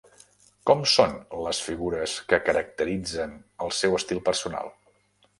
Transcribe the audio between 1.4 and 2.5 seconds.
les figures que